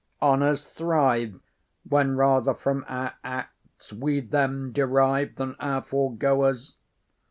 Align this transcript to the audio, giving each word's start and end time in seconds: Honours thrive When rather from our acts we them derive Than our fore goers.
Honours 0.19 0.63
thrive 0.63 1.39
When 1.87 2.15
rather 2.15 2.55
from 2.55 2.83
our 2.87 3.13
acts 3.23 3.93
we 3.93 4.19
them 4.19 4.71
derive 4.71 5.35
Than 5.35 5.53
our 5.59 5.83
fore 5.83 6.15
goers. 6.15 6.73